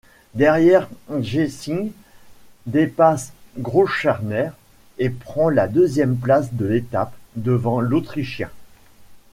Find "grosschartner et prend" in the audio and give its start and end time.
3.59-5.47